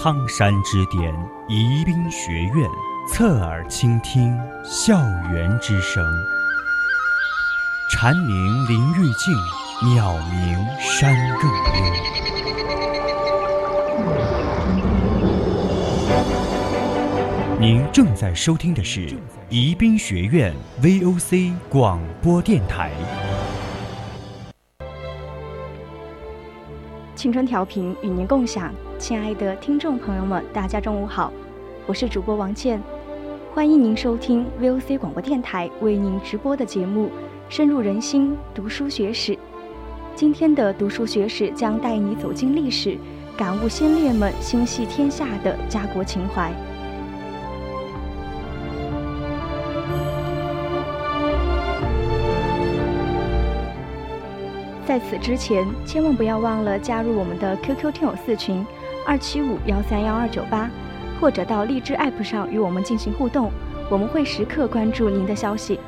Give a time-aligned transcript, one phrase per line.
[0.00, 1.12] 苍山之巅，
[1.48, 2.70] 宜宾学院，
[3.08, 4.96] 侧耳倾听校
[5.32, 6.00] 园之声。
[7.90, 9.34] 蝉鸣林愈静，
[9.92, 11.56] 鸟鸣山更幽。
[17.58, 19.12] 您正在收听的是
[19.48, 22.92] 宜宾学院 VOC 广播电台。
[27.18, 31.32] 青春调频与您共享，亲爱的听众朋友们，大家中午好，
[31.84, 32.80] 我是主播王倩，
[33.52, 37.06] 欢迎您收听 VOC 广播电台为您直播的节目
[37.48, 39.32] 《深入人心读书学史》。
[40.14, 42.96] 今天的读书学史将带你走进历史，
[43.36, 46.52] 感悟先烈们心系天下的家国情怀。
[54.98, 58.66] 在此之前，千万不要忘了加入我们的 QQ 听友四群
[59.06, 60.68] 二七五幺三幺二九八，
[61.20, 63.52] 或者到荔枝 App 上与我们进行互动，
[63.88, 65.78] 我们会时刻关注您的消息。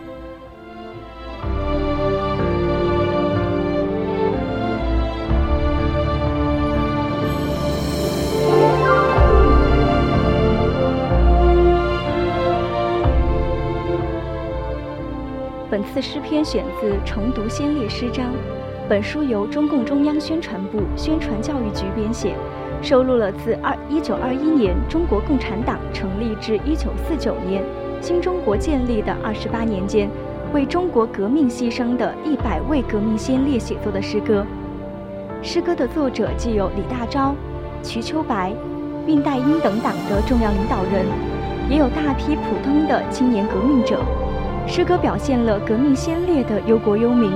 [15.69, 18.27] 本次诗篇选自《重读先烈诗章》。
[18.91, 22.34] 本书由中共中央宣传部宣传教育局编写，
[22.83, 27.62] 收录了自二一九二一年中国共产党成立至一九四九年
[28.00, 30.11] 新中国建立的二十八年间，
[30.52, 34.44] 为中国革命牺牲的一百位革命先烈写作的诗歌。
[35.41, 37.33] 诗歌的作者既有李大钊、
[37.84, 38.52] 瞿秋白、
[39.06, 41.06] 恽代英等党的重要领导人，
[41.70, 44.00] 也有大批普通的青年革命者。
[44.66, 47.30] 诗歌表现了革命先烈的忧国忧民。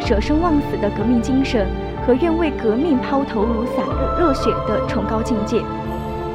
[0.00, 1.66] 舍生忘死的革命精神
[2.06, 3.82] 和愿为革命抛头颅洒
[4.18, 5.62] 热血的崇高境界，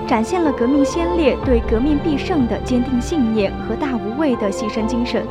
[0.07, 5.25] 展现了革命先烈对革命必胜的坚定信念和大无畏的牺牲精神。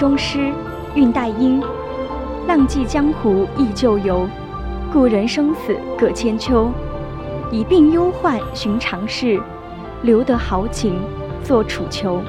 [0.00, 0.50] 中诗，
[0.96, 1.62] 恽代英。
[2.48, 4.26] 浪迹江湖忆旧游，
[4.90, 6.72] 故人生死各千秋。
[7.52, 9.38] 以病忧患寻常事，
[10.02, 10.98] 留得豪情
[11.44, 12.22] 作楚囚。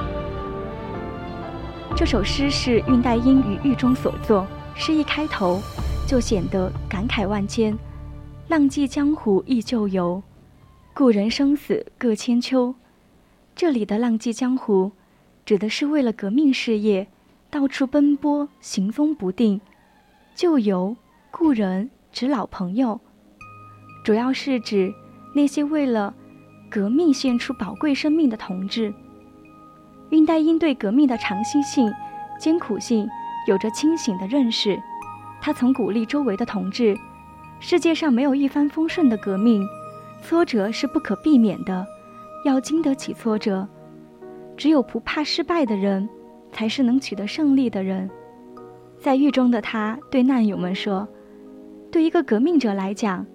[1.95, 4.45] 这首诗是恽代英于狱中所作，
[4.75, 5.61] 诗一开头
[6.05, 7.73] 就显得感慨万千。
[8.49, 10.21] 浪迹江湖忆旧游，
[10.93, 12.75] 故人生死各千秋。
[13.55, 14.91] 这里的浪迹江湖，
[15.45, 17.07] 指的是为了革命事业。
[17.51, 19.59] 到处奔波，行踪不定，
[20.34, 20.95] 旧游、
[21.31, 22.97] 故人指老朋友，
[24.06, 24.94] 主要是指
[25.35, 26.13] 那些为了
[26.69, 28.94] 革命献出宝贵生命的同志。
[30.09, 31.91] 恽代英对革命的长期性、
[32.40, 33.06] 艰苦性
[33.45, 34.81] 有着清醒的认识，
[35.41, 36.97] 他曾鼓励周围的同志：
[37.59, 39.67] 世界上没有一帆风顺的革命，
[40.23, 41.85] 挫折是不可避免的，
[42.45, 43.67] 要经得起挫折。
[44.56, 46.07] 只有不怕失败的人。
[46.51, 48.09] 才是能取得胜利的人。
[49.00, 51.07] 在狱中的他对难友们说
[51.91, 53.25] ：“对一个革命者来讲，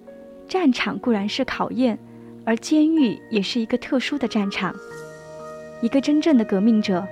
[0.47, 1.99] 战场固然是考验，
[2.45, 4.73] 而监狱也是一个特殊的战场。
[5.81, 7.05] 一个真正的革命者，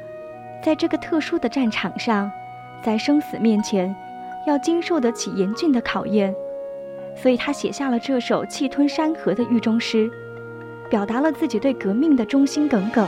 [0.64, 2.32] 在这个特殊的战场上，
[2.82, 3.94] 在生死面前，
[4.48, 6.34] 要经受得起严峻的考验。
[7.18, 10.10] 所以他写下了这首气吞山河的狱中诗，
[10.90, 13.06] 表达了自己对革命的忠心耿耿。”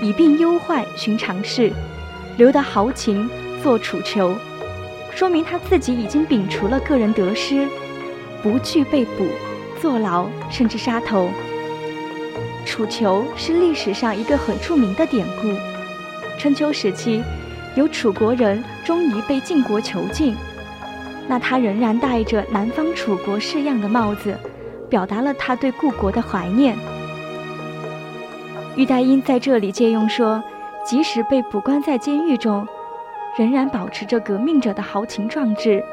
[0.00, 1.72] 以病忧患寻常事，
[2.36, 3.28] 留得豪情
[3.62, 4.34] 做楚囚，
[5.14, 7.66] 说明他自己已经摒除了个人得失，
[8.42, 9.26] 不惧被捕、
[9.80, 11.30] 坐牢，甚至杀头。
[12.64, 15.52] 楚囚是历史上一个很著名的典故。
[16.38, 17.22] 春秋时期，
[17.74, 20.36] 有楚国人终于被晋国囚禁，
[21.26, 24.36] 那他仍然戴着南方楚国式样的帽子，
[24.88, 26.76] 表达了他对故国的怀念。
[28.78, 30.40] 恽代英在这里借用说，
[30.86, 32.64] 即使被捕关在监狱中，
[33.36, 35.84] 仍然保持着革命者的豪情壮志。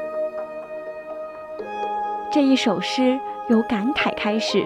[2.30, 3.18] 这一首诗
[3.48, 4.64] 由感慨开始，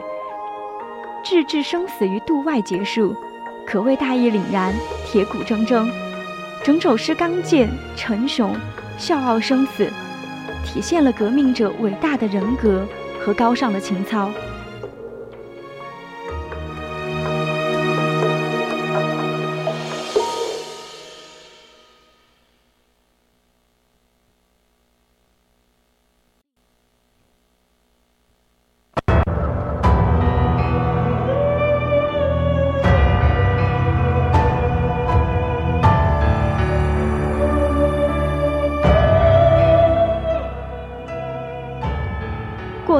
[1.24, 3.16] 置置生死于度外结束，
[3.66, 4.74] 可谓大义凛然、
[5.06, 5.90] 铁骨铮铮。
[6.62, 8.54] 整首诗刚健沉雄，
[8.98, 9.90] 笑傲生死，
[10.62, 12.86] 体现了革命者伟大的人格
[13.18, 14.30] 和高尚的情操。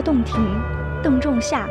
[0.01, 0.45] 洞庭，
[1.03, 1.67] 邓仲夏。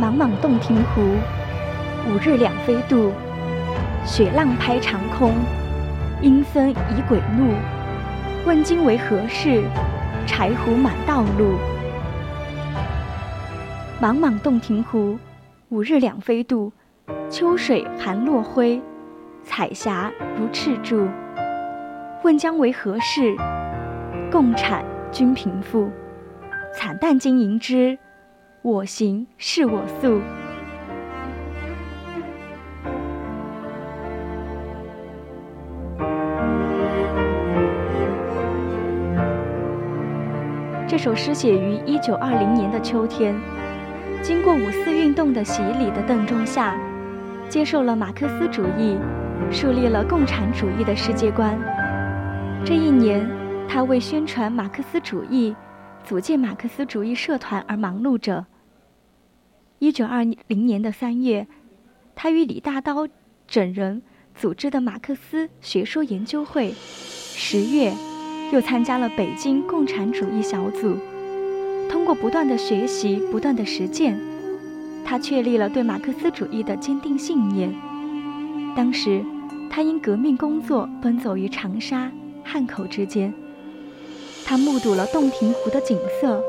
[0.00, 1.02] 茫茫洞庭湖，
[2.08, 3.12] 五日两飞渡。
[4.04, 5.32] 雪浪拍长空，
[6.20, 7.54] 阴森疑鬼怒。
[8.44, 9.62] 问今为何事？
[10.26, 11.56] 柴胡满道路。
[14.00, 15.16] 茫茫洞庭湖，
[15.68, 16.72] 五日两飞渡。
[17.30, 18.80] 秋水寒落晖，
[19.44, 21.08] 彩霞如赤柱。
[22.24, 23.36] 问将为何事？
[24.30, 25.90] 共产均贫富，
[26.74, 27.98] 惨淡经营之。
[28.62, 30.22] 我行是我素。
[40.88, 43.34] 这首诗写于一九二零年的秋天，
[44.22, 46.74] 经过五四运动的洗礼的邓仲夏，
[47.50, 48.96] 接受了马克思主义，
[49.50, 51.58] 树立了共产主义的世界观。
[52.64, 53.28] 这一年，
[53.74, 55.56] 他为宣传马克思主义、
[56.04, 58.44] 组建马克思主义社团而忙碌着。
[59.78, 61.46] 一九二零年的三月，
[62.14, 63.08] 他与李大钊
[63.48, 64.02] 整人
[64.34, 67.94] 组织的马克思学说研究会；十月，
[68.52, 70.98] 又参加了北京共产主义小组。
[71.88, 74.20] 通过不断的学习、不断的实践，
[75.02, 77.72] 他确立了对马克思主义的坚定信念。
[78.76, 79.24] 当时，
[79.70, 82.12] 他因革命工作奔走于长沙、
[82.44, 83.32] 汉口之间，
[84.44, 86.42] 他目睹了洞庭湖的景色，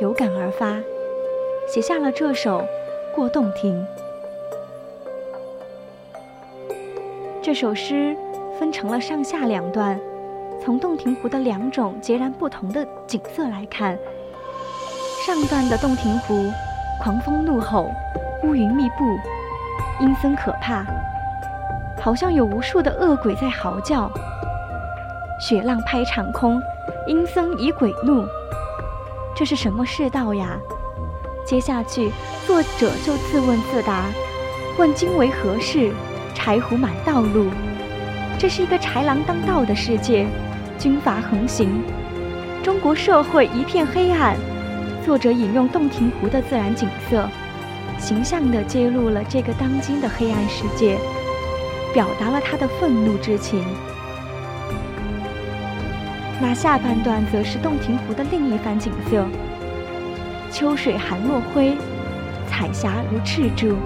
[0.00, 0.80] 有感而发。
[1.68, 2.60] 写下了这首
[3.14, 3.74] 《过洞庭》。
[7.42, 8.16] 这首诗
[8.58, 9.98] 分成了上下两段，
[10.62, 13.98] 从洞庭湖的两种截然不同的景色来看。
[15.26, 16.50] 上段的洞庭湖，
[17.02, 17.90] 狂风怒吼，
[18.42, 19.04] 乌云密布，
[20.00, 20.84] 阴森可怕，
[22.00, 24.10] 好像有无数的恶鬼在嚎叫。
[25.40, 26.60] 雪浪拍长空，
[27.06, 28.24] 阴森以鬼怒，
[29.36, 30.58] 这是什么世道呀？
[31.44, 32.10] 接下去，
[32.46, 34.06] 作者就自问自答
[34.78, 35.92] ：“问今为何事？
[36.34, 37.50] 柴胡满道路。”
[38.40, 40.26] 这是一个豺狼当道的世界，
[40.78, 41.82] 军阀横行，
[42.62, 44.34] 中国社会一片黑暗。
[45.04, 47.28] 作者引用洞庭湖的自然景色，
[47.98, 50.96] 形象地揭露了这个当今的黑暗世界，
[51.92, 53.62] 表达了他的愤怒之情。
[56.40, 59.24] 那下半段则是洞庭湖的另一番景色。
[60.50, 61.74] 秋水寒落晖，
[62.46, 63.76] 彩霞如赤柱。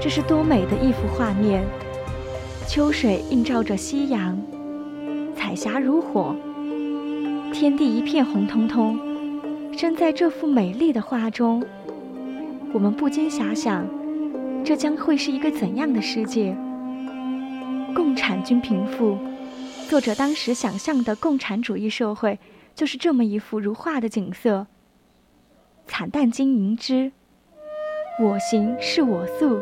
[0.00, 1.62] 这是多美的一幅画面！
[2.66, 4.38] 秋水映照着夕阳，
[5.36, 6.34] 彩霞如火，
[7.52, 8.98] 天地一片红彤彤。
[9.76, 11.62] 身在这幅美丽的画中，
[12.72, 13.86] 我们不禁遐想，
[14.64, 16.56] 这将会是一个怎样的世界？
[17.94, 19.18] 共产均贫富，
[19.94, 22.40] 作者当时想象的共产主义社会，
[22.74, 24.66] 就是这么一幅如画的景色。
[25.86, 27.12] 惨淡经营之，
[28.20, 29.60] 我行是我素。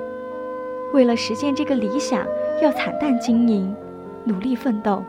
[0.94, 2.26] 为了实现这个理想，
[2.62, 3.76] 要惨淡经营，
[4.24, 5.04] 努力奋斗。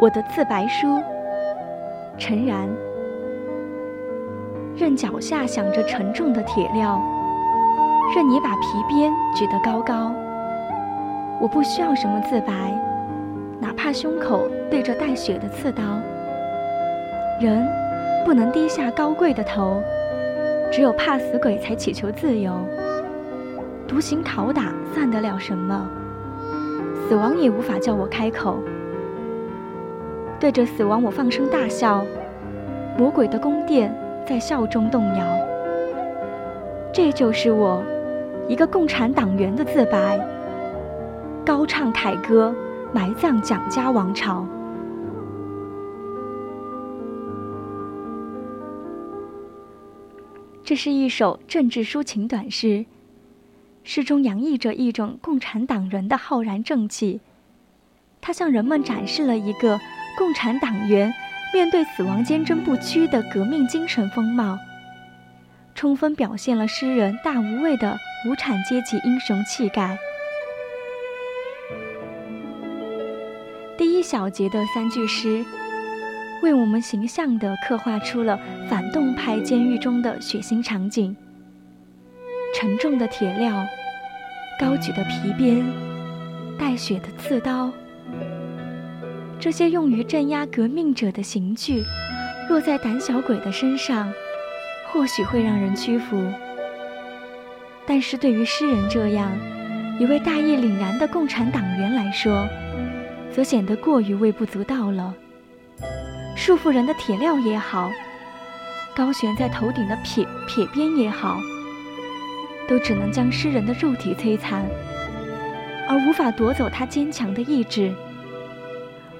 [0.00, 0.98] 我的自白书，
[2.16, 2.66] 诚然。
[4.74, 6.98] 任脚下响着沉重的铁镣，
[8.16, 10.10] 任你把皮鞭举得高高。
[11.38, 12.74] 我不需要什么自白，
[13.60, 15.82] 哪怕胸口对着带血的刺刀。
[17.38, 17.68] 人
[18.24, 19.82] 不能低下高贵的头，
[20.72, 22.54] 只有怕死鬼才祈求自由。
[23.86, 25.86] 独行拷打算得了什么？
[27.06, 28.56] 死亡也无法叫我开口。
[30.40, 32.02] 对着死亡，我放声大笑。
[32.96, 33.94] 魔鬼的宫殿
[34.26, 35.26] 在笑中动摇。
[36.92, 37.84] 这就是我，
[38.48, 40.18] 一个共产党员的自白。
[41.44, 42.54] 高唱凯歌，
[42.90, 44.46] 埋葬蒋家王朝。
[50.64, 52.86] 这是一首政治抒情短诗，
[53.84, 57.20] 诗中洋溢着一种共产党人的浩然正气。
[58.22, 59.78] 它向人们展示了一个。
[60.16, 61.12] 共产党员
[61.52, 64.58] 面对死亡坚贞不屈的革命精神风貌，
[65.74, 69.98] 充分表现了诗人大无畏的无产阶级英雄气概。
[73.78, 75.42] 第一小节的三句诗，
[76.42, 78.38] 为我们形象地刻画出了
[78.68, 81.16] 反动派监狱中的血腥场景：
[82.54, 83.66] 沉重的铁镣，
[84.60, 85.64] 高举的皮鞭，
[86.58, 87.72] 带血的刺刀。
[89.40, 91.82] 这些用于镇压革命者的刑具，
[92.50, 94.12] 落在胆小鬼的身上，
[94.92, 96.30] 或许会让人屈服。
[97.86, 99.32] 但是对于诗人这样
[99.98, 102.46] 一位大义凛然的共产党员来说，
[103.32, 105.14] 则显得过于微不足道了。
[106.36, 107.90] 束缚人的铁镣也好，
[108.94, 111.38] 高悬在头顶的撇撇鞭也好，
[112.68, 114.66] 都只能将诗人的肉体摧残，
[115.88, 117.90] 而无法夺走他坚强的意志。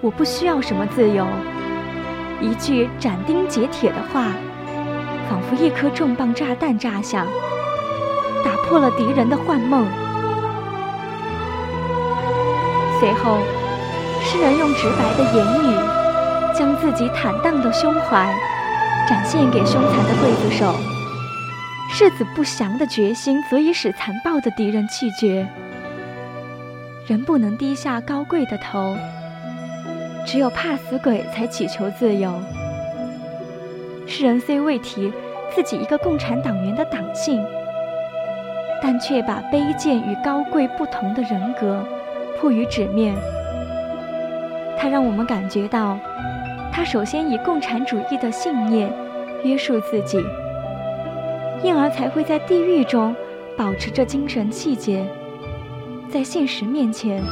[0.03, 1.27] 我不需要什么自由，
[2.41, 4.29] 一句斩钉截铁的话，
[5.29, 7.27] 仿佛一颗重磅炸弹炸响，
[8.43, 9.87] 打破了敌人的幻梦。
[12.99, 13.41] 随后，
[14.23, 18.35] 诗人用直白的言语，将自己坦荡的胸怀
[19.07, 20.75] 展现给凶残的刽子手。
[21.91, 25.47] 誓死不降的决心，足以使残暴的敌人气绝。
[27.07, 28.97] 人不能低下高贵的头。
[30.27, 32.33] 只有怕死鬼才祈求自由。
[34.07, 35.13] 诗人虽未提
[35.55, 37.45] 自己一个共产党员的党性，
[38.83, 41.85] 但却把卑贱与高贵不同的人格
[42.39, 43.15] 铺于纸面。
[44.79, 45.99] 他让我们感觉到，
[46.73, 48.91] 他首先以共产主义的信念
[49.45, 50.19] 约束自己，
[51.63, 53.15] 因而才会在地狱中
[53.57, 55.05] 保持着精神气节，
[56.09, 57.23] 在现实面前。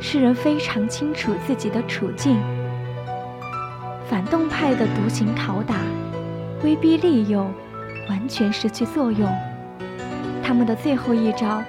[0.00, 2.36] 诗人非常清楚自己的处境，
[4.08, 5.76] 反动派的独行拷打、
[6.62, 7.50] 威逼利诱，
[8.08, 9.28] 完全失去作用。
[10.42, 11.62] 他们的最后一招，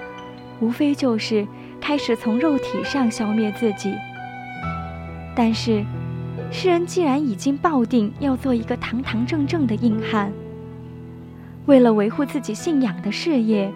[0.60, 1.46] 无非就是
[1.80, 3.94] 开始从肉体上消灭自己。
[5.34, 5.84] 但是，
[6.50, 10.32] 诗人既然已经抱定要做一个堂堂正正的硬汉，
[11.66, 13.70] 为了维护自己信仰的事业，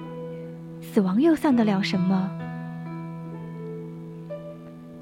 [0.80, 2.30] 死亡又算得了什么？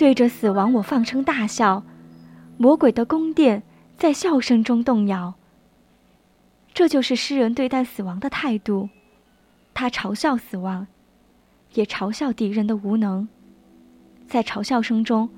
[0.03, 1.85] 对着死亡，我放声大笑，
[2.57, 3.63] 魔鬼的宫殿
[3.97, 5.35] 在笑声中动摇。
[6.75, 8.89] 这就是诗人对待死亡的态度，
[9.73, 10.89] 他嘲笑死亡，
[11.75, 13.29] 也嘲笑敌人的无能。
[14.27, 15.31] 在嘲笑声中，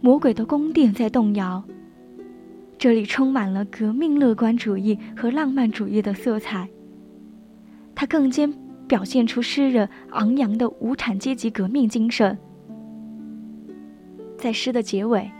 [0.00, 1.62] 魔鬼的宫殿在动摇。
[2.78, 6.66] 这里充满了革命乐观主义和浪漫主义的色彩。
[7.94, 8.50] 它更兼
[8.88, 12.38] 表现出诗人昂扬的无产阶级革命精神。
[14.40, 15.30] 在诗的结尾，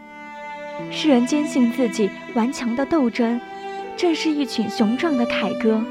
[0.90, 3.40] 诗人坚信自己顽强的斗争，
[3.96, 5.82] 正是一曲雄壮的凯歌。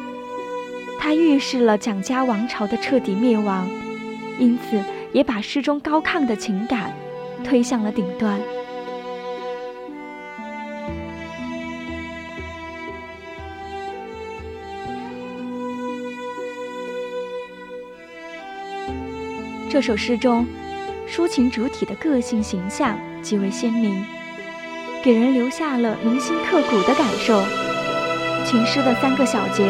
[1.00, 3.68] 他预示了蒋家王朝的彻底灭亡，
[4.38, 4.80] 因此
[5.12, 6.94] 也把诗中高亢的情感
[7.44, 8.40] 推向了顶端。
[19.68, 20.46] 这首诗中。
[21.12, 24.06] 抒情主体的个性形象极为鲜明，
[25.04, 27.42] 给人留下了铭心刻骨的感受。
[28.46, 29.64] 全诗的三个小节，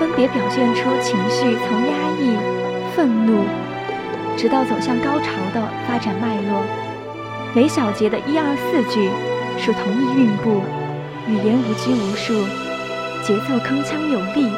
[0.00, 2.36] 分别表现出情绪从压抑、
[2.94, 3.44] 愤怒，
[4.36, 6.60] 直到走向高潮的发展脉络。
[7.54, 9.08] 每小节的一二四句
[9.58, 10.60] 属同一韵部，
[11.28, 12.34] 语言无拘无束，
[13.22, 14.50] 节奏铿锵有力，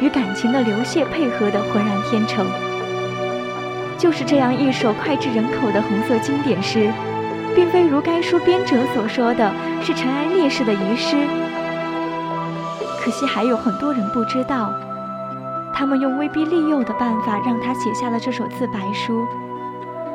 [0.00, 2.46] 与感情的流泻配合的浑然天成。
[4.02, 6.90] 就是这样一首脍炙人口的红色经典诗，
[7.54, 11.16] 并非如该书编者所说的是尘埃烈士的遗诗。
[13.00, 14.72] 可惜还有很多人不知道，
[15.72, 19.24] 他们用威逼利诱的办法让他写下了这首自白书。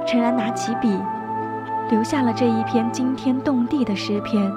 [0.06, 1.00] 陈然拿起笔，
[1.90, 4.52] 留下了这一篇惊天动地的诗篇。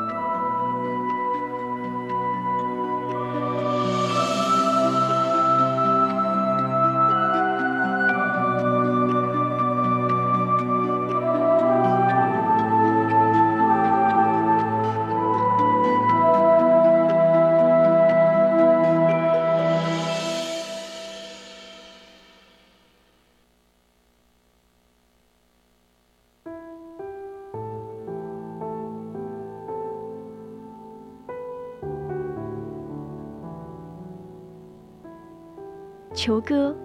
[36.23, 36.77] 囚歌，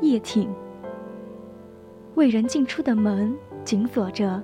[0.00, 0.48] 夜挺。
[2.14, 4.40] 为人进出的门紧锁着，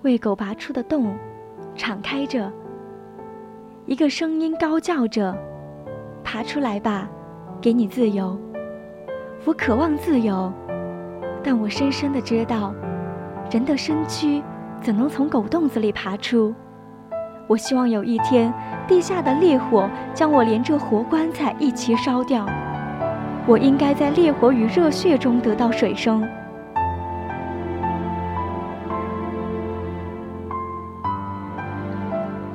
[0.00, 1.14] 为狗拔出的洞
[1.74, 2.50] 敞开着。
[3.84, 5.36] 一个声音高叫着
[6.24, 7.10] ：“爬出来吧，
[7.60, 8.34] 给你自由。”
[9.44, 10.50] 我渴望自由，
[11.44, 12.74] 但我深深的知道，
[13.50, 14.42] 人的身躯
[14.80, 16.54] 怎能从狗洞子里爬出？
[17.48, 18.52] 我希望有一天，
[18.88, 22.44] 地下的烈火将我连这活棺材一起烧掉。
[23.46, 26.22] 我应该在烈火与热血中得到水生。《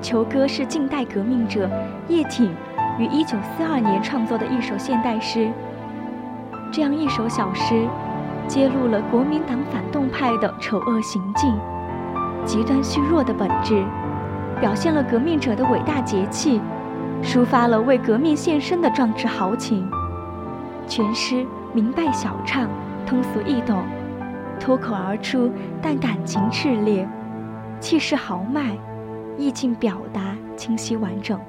[0.02, 1.70] 囚歌》是近代革命者
[2.10, 2.52] 叶挺
[3.00, 5.50] 于1942年创作的一首现代诗。
[6.70, 7.88] 这样一首小诗，
[8.46, 11.58] 揭露了国民党反动派的丑恶行径、
[12.46, 13.86] 极端虚弱的本质，
[14.62, 16.62] 表现了革命者的伟大节气，
[17.24, 19.90] 抒发了为革命献身的壮志豪情。
[20.88, 22.70] 全诗明白晓畅，
[23.06, 23.84] 通俗易懂，
[24.60, 25.52] 脱口而出，
[25.82, 27.10] 但感情炽烈，
[27.80, 28.78] 气势豪迈。
[29.38, 31.40] 意境表达清晰完整。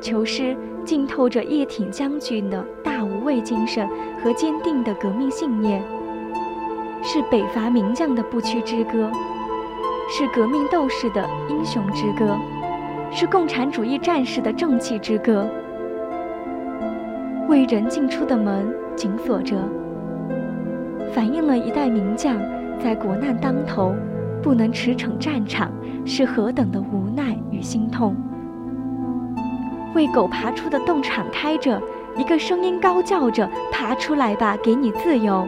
[0.00, 3.86] 囚诗浸透着叶挺将军的大无畏精神
[4.22, 5.82] 和坚定的革命信念，
[7.02, 9.10] 是北伐名将的不屈之歌，
[10.08, 12.36] 是革命斗士的英雄之歌，
[13.10, 15.46] 是共产主义战士的正气之歌。
[17.48, 19.56] 为人进出的门紧锁着，
[21.12, 22.38] 反映了一代名将
[22.78, 23.94] 在国难当头
[24.42, 25.70] 不能驰骋战场
[26.04, 28.14] 是何等的无奈与心痛。
[29.98, 31.82] 为狗爬出的洞敞开着，
[32.16, 35.44] 一个声音高叫着：“爬出来吧，给你自由。”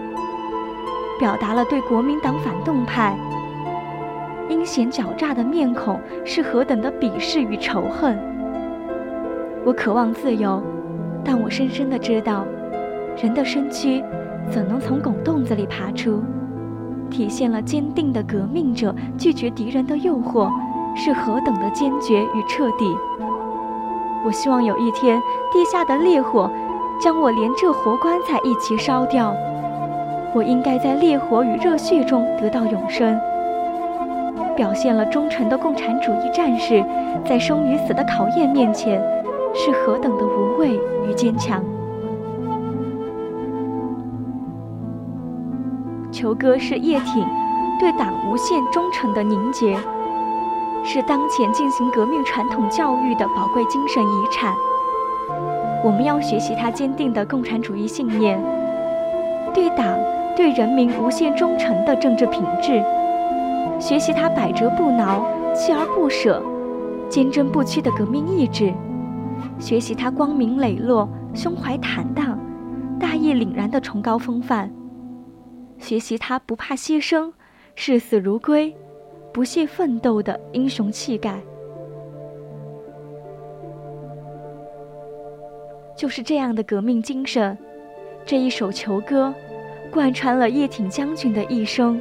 [1.20, 3.16] 表达了对国民党反动派
[4.48, 8.18] 阴险狡诈的面孔是何等的鄙视与仇恨。
[9.64, 10.60] 我渴望自由。
[11.22, 12.44] 但我深深的知道，
[13.22, 14.02] 人的身躯
[14.50, 16.24] 怎能从狗洞子里爬出？
[17.08, 20.50] 体现了坚定的革命者拒绝敌人的诱惑
[20.96, 22.96] 是何等的坚决与彻底。
[24.24, 25.20] 我希望有一天，
[25.52, 26.50] 地下的烈火
[27.00, 29.34] 将我连这活棺材一起烧掉。
[30.34, 33.18] 我应该在烈火与热血中得到永生。
[34.56, 36.84] 表现了忠诚的共产主义战士
[37.24, 39.00] 在生与死的考验面前。
[39.52, 41.60] 是何等的无畏与坚强！
[46.12, 47.26] 囚歌是叶挺
[47.80, 49.76] 对党无限忠诚的凝结，
[50.84, 54.54] 是当前进行革命传统教育的宝贵精神遗产。
[55.84, 58.38] 我们要学习他坚定的共产主义信念，
[59.54, 59.98] 对党、
[60.36, 62.82] 对人民无限忠诚的政治品质，
[63.78, 66.42] 学习他百折不挠、锲而不舍、
[67.08, 68.72] 坚贞不屈的革命意志。
[69.58, 72.38] 学习他光明磊落、胸怀坦荡、
[72.98, 74.68] 大义凛然的崇高风范；
[75.78, 77.32] 学习他不怕牺牲、
[77.74, 78.76] 视死如归、
[79.32, 81.40] 不懈奋斗的英雄气概。
[85.96, 87.56] 就是这样的革命精神，
[88.24, 89.34] 这一首囚歌，
[89.90, 92.00] 贯穿了叶挺将军的一生。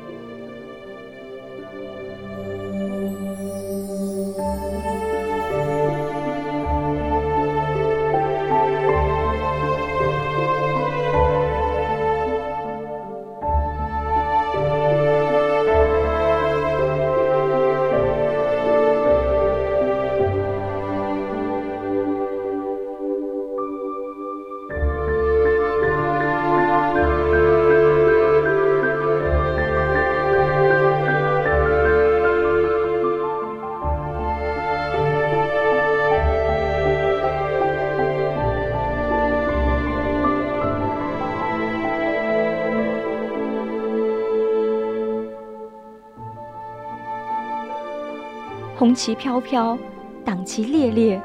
[48.89, 49.78] 红旗飘飘，
[50.25, 51.21] 党旗猎猎，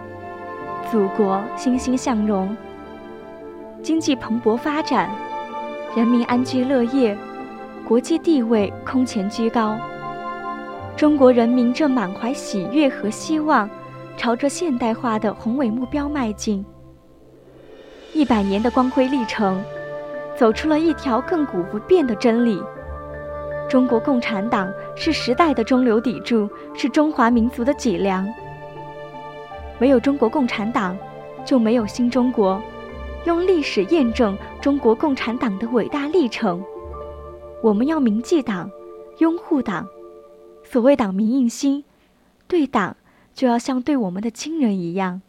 [0.93, 2.55] 祖国欣欣向荣，
[3.83, 5.09] 经济蓬勃发展，
[5.97, 7.17] 人民安居乐业，
[7.89, 9.79] 国际地位空前居高。
[10.95, 13.67] 中国人民正满怀喜悦和希望，
[14.15, 16.63] 朝着现代化的宏伟目标迈进。
[18.13, 19.59] 一百年的光辉历程，
[20.37, 22.63] 走出了一条亘古不变的真理。
[23.69, 28.27] 中国共产党是时代的中流砥柱，是中华民族的脊梁。
[29.79, 30.97] 没有中国共产党，
[31.45, 32.63] 就没有新中国。
[33.25, 36.63] 用历史验证中国共产党的伟大历程。
[37.63, 38.71] 我们要铭记党，
[39.19, 39.87] 拥护党。
[40.63, 41.85] 所谓党民印心，
[42.47, 42.97] 对党
[43.33, 45.23] 就要像对我们的亲人一样。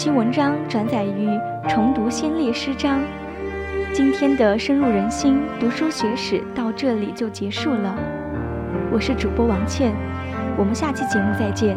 [0.00, 1.28] 期文章转载于
[1.68, 3.02] 重读先烈诗章。
[3.92, 7.94] 今天的深入人心读书学史到这里就结束了。
[8.90, 9.92] 我是主播王倩，
[10.56, 11.76] 我们下期节目再见。